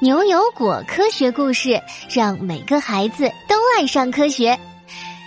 [0.00, 4.56] 牛油果科学故事，让每个孩子都爱上科学。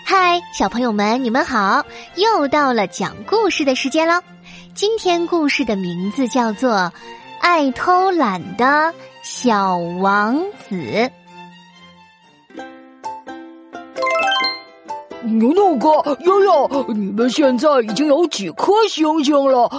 [0.05, 1.85] 嗨，小朋友们，你们好！
[2.15, 4.21] 又到了讲故事的时间喽。
[4.73, 6.71] 今天故事的名字叫做
[7.41, 8.93] 《爱偷懒的
[9.23, 10.39] 小王
[10.69, 10.75] 子》。
[15.23, 15.89] 牛牛哥、
[16.21, 19.69] 悠悠，你们现在已经有几颗星星了？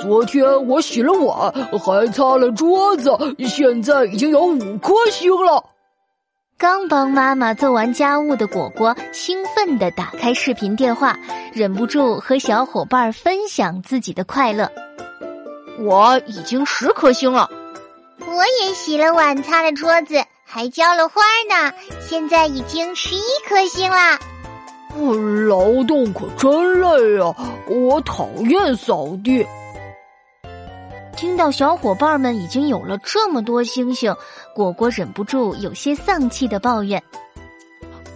[0.00, 3.10] 昨天我洗了碗，还擦了桌子，
[3.46, 5.64] 现在已经有五颗星了。
[6.58, 11.18] 刚帮妈妈做完家务的果果兴奋地打开视频电话，
[11.54, 14.70] 忍不住和小伙伴分享自己的快乐。
[15.78, 17.48] 我已经十颗星了，
[18.18, 21.72] 我也洗了碗，擦了桌子，还浇了花呢，
[22.06, 24.18] 现在已经十一颗星了。
[25.48, 27.34] 劳动可真累啊！
[27.66, 29.46] 我讨厌扫地。
[31.16, 34.14] 听到小伙伴们已经有了这么多星星，
[34.54, 37.02] 果果忍不住有些丧气的抱怨：“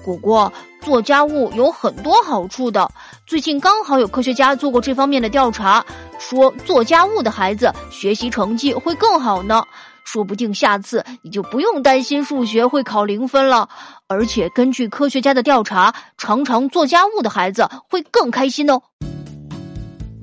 [0.05, 2.91] 果果，做家务有很多好处的。
[3.27, 5.85] 最近刚好有科学家做过这方面的调查，
[6.19, 9.65] 说做家务的孩子学习成绩会更好呢。
[10.05, 13.69] 说不定下次你就不用担心数学会考零分了。
[14.07, 18.81] 而且根据科学家的调查，常常做家务的孩子会更开心哦。”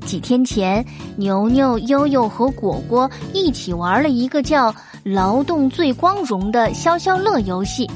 [0.05, 4.73] 几天前，牛牛、悠悠和果果一起玩了一个叫
[5.05, 7.89] “劳动最光荣”的消消乐游戏。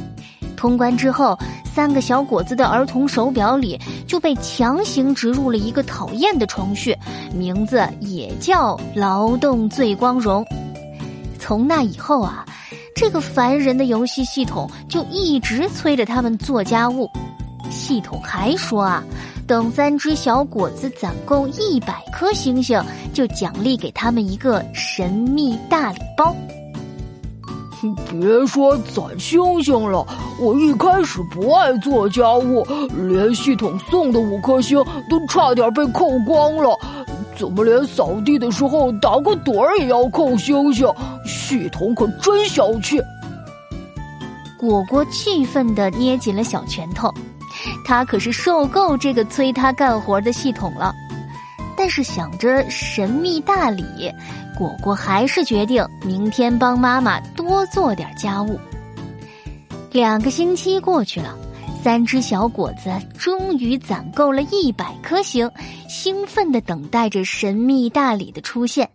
[0.56, 6.96] 通关之后，三个小果子的儿童手表里就被强行植入了一个讨厌的程序，
[7.34, 10.46] 名字也叫“劳动最光荣”。
[11.48, 12.44] 从那以后啊，
[12.96, 17.08] 这个烦人的游戏系统就一直催着他们做家务。
[17.70, 19.04] 系统还说啊。
[19.46, 26.36] 等三只小果子攒够一百颗星星，就奖励给他们一个神秘大礼包。
[28.10, 30.04] 别说攒星星了，
[30.42, 32.66] 我一开始不爱做家务，
[33.08, 36.76] 连系统送的五颗星都差点被扣光了。
[37.38, 40.88] 怎么连扫地的时候打个盹儿也要扣星星？
[41.26, 43.02] 系统可真小气！
[44.58, 47.14] 果果气愤的捏紧了小拳头。
[47.86, 50.94] 他可是受够这个催他干活的系统了，
[51.76, 54.12] 但是想着神秘大礼，
[54.58, 58.60] 果果还是决定明天帮妈妈多做点家务。
[59.92, 61.36] 两个星期过去了，
[61.82, 65.50] 三只小果子终于攒够了一百颗星，
[65.88, 68.88] 兴奋的等待着神秘大礼的出现。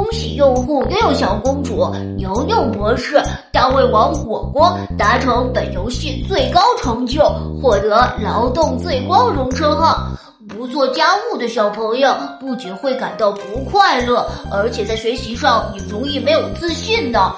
[0.00, 3.20] 恭喜用户悠悠小公主、牛牛博士、
[3.52, 7.22] 大胃王果果达成本游戏最高成就，
[7.60, 10.08] 获得劳动最光荣称号。
[10.48, 17.34] 不做家务的小朋友不仅会感到不快乐，而且在学习上也容易没有自信呢。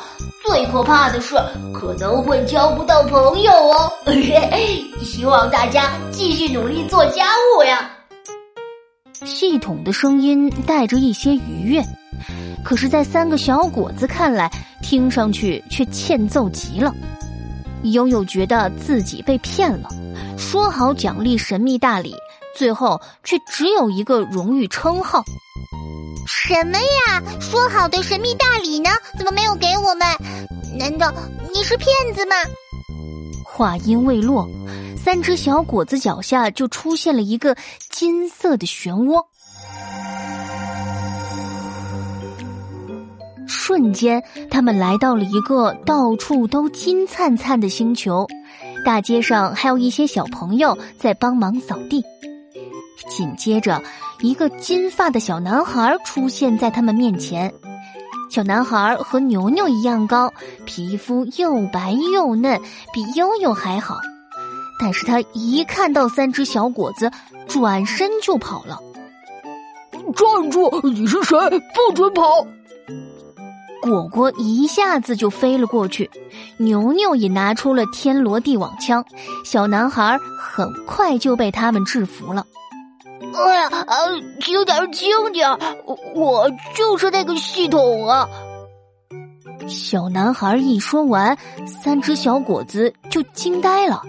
[0.46, 1.34] 最可怕的是，
[1.74, 3.92] 可能会交不到朋友哦。
[5.02, 7.24] 希望大家继续努力做家
[7.58, 7.90] 务呀。
[9.24, 11.82] 系统的声音带着一些愉悦。
[12.64, 14.50] 可是，在三个小果子看来，
[14.82, 16.94] 听上去却欠揍极了。
[17.82, 19.88] 悠悠觉得自己被骗了，
[20.38, 22.14] 说好奖励神秘大礼，
[22.56, 25.24] 最后却只有一个荣誉称号。
[26.26, 27.22] 什么呀？
[27.40, 28.90] 说好的神秘大礼呢？
[29.18, 30.06] 怎么没有给我们？
[30.78, 31.12] 难道
[31.52, 32.36] 你是骗子吗？
[33.44, 34.48] 话音未落，
[35.04, 37.56] 三只小果子脚下就出现了一个
[37.90, 39.20] 金色的漩涡。
[43.48, 48.24] 瞬间，他们来到了一个到处都金灿灿的星球，
[48.84, 52.00] 大街上还有一些小朋友在帮忙扫地。
[53.10, 53.82] 紧接着，
[54.20, 57.52] 一个金发的小男孩出现在他们面前。
[58.30, 60.32] 小男孩和牛牛一样高，
[60.64, 62.60] 皮肤又白又嫩，
[62.92, 63.96] 比悠悠还好。
[64.82, 67.08] 但是他一看到三只小果子，
[67.46, 68.76] 转身就跑了。
[70.16, 70.68] 站住！
[70.82, 71.38] 你是谁？
[71.72, 72.24] 不准跑！
[73.80, 76.10] 果果一下子就飞了过去，
[76.56, 79.04] 牛牛也拿出了天罗地网枪，
[79.44, 82.44] 小男孩很快就被他们制服了。
[83.34, 83.70] 哎呀，
[84.40, 85.48] 轻点轻点
[86.16, 88.28] 我就是那个系统啊！
[89.68, 91.38] 小男孩一说完，
[91.68, 94.02] 三只小果子就惊呆了，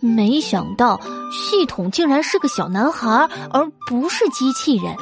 [0.00, 1.00] 没想到
[1.32, 4.94] 系统竟然是个小男孩，而不是机器人。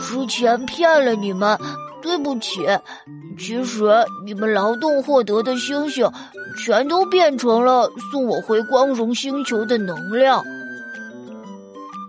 [0.00, 1.58] 之前骗了你们。
[2.02, 2.66] 对不起，
[3.38, 3.90] 其实
[4.26, 6.06] 你们劳动获得的星星，
[6.58, 10.44] 全都变成了送我回光荣星球的能量。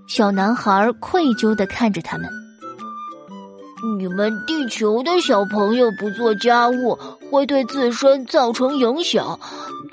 [0.05, 2.29] 小男孩愧疚的看着他们。
[3.97, 6.99] 你们地球的小朋友不做家务，
[7.31, 9.39] 会对自身造成影响，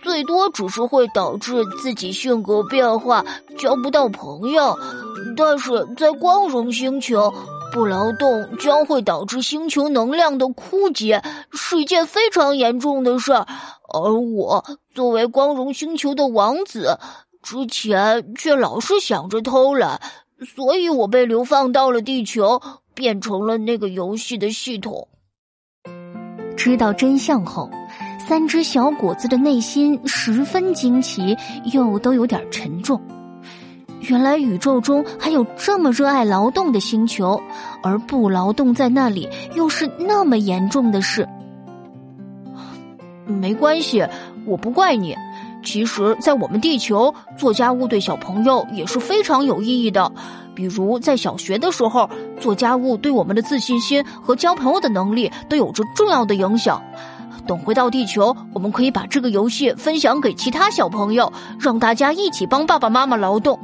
[0.03, 3.25] 最多只是会导致自己性格变化，
[3.59, 4.79] 交不到朋友。
[5.37, 7.33] 但是在光荣星球，
[7.73, 11.23] 不劳动将会导致星球能量的枯竭，
[11.53, 13.47] 是一件非常严重的事儿。
[13.93, 16.99] 而我作为光荣星球的王子，
[17.43, 20.01] 之前却老是想着偷懒，
[20.57, 22.61] 所以我被流放到了地球。
[22.95, 25.09] 变成了那个游戏的系统。
[26.59, 27.71] 知道真相后，
[28.29, 31.37] 三只小果子的内心十分惊奇，
[31.73, 33.01] 又都有点沉重。
[34.01, 37.41] 原来宇宙中还有这么热爱劳动的星球，
[37.83, 41.29] 而不劳动在那里又是那么严重的事。
[43.27, 44.07] 没关系，
[44.47, 45.17] 我不怪你。
[45.65, 50.11] 其实，在我们地球做家务对小朋友也是非常有意义的。
[50.55, 52.09] 比如在小学的时候，
[52.41, 56.83] 做家务对我们的自信心和交朋友的能力都有着重要的影响。
[57.47, 63.59] 等回到地球，我们可以把这个游戏分享给其他小朋友，让大家一起帮爸爸妈妈劳动。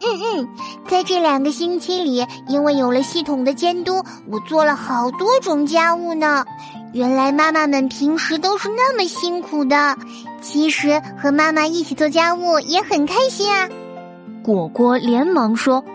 [0.00, 0.48] 嗯嗯，
[0.88, 6.44] 在这两个星期里，因为有了系统的监督，我做了好多种家务呢。
[6.92, 9.96] 原来妈妈们平时都是那么辛苦的，
[10.40, 13.68] 其实和妈妈一起做家务也很开心啊！
[14.42, 15.93] 果果连忙说：“呃，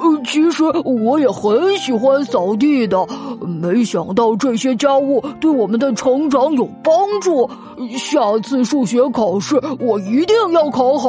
[0.00, 3.06] 呃其实我也很喜欢扫地的，
[3.40, 7.48] 没想到这些家务对我们的成长有帮助。
[7.96, 11.08] 下次数学考试我一定要考好。”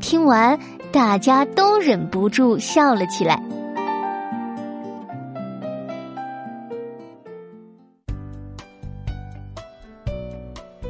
[0.00, 0.58] 听完，
[0.90, 3.40] 大家都忍不住笑了起来。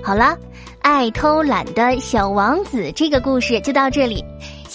[0.03, 0.37] 好了，
[0.81, 4.25] 爱偷懒的小王子这个故事就到这里。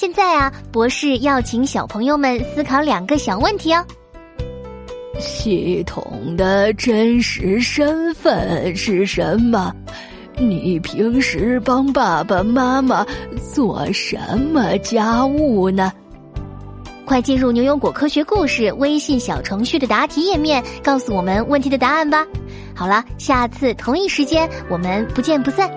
[0.06, 3.84] 现在啊，博士要请小朋友们思考两个小问题哦。
[5.19, 9.74] 系统的真实身份是什么？
[10.38, 13.04] 你平时帮爸爸妈妈
[13.52, 14.16] 做什
[14.54, 15.92] 么家务呢？
[17.04, 22.24] 快进入牛油果科学故事微信小程序的答题页面，告诉我们问题的答案吧。
[22.75, 25.68] 好了，下次同一时间我们不见不散。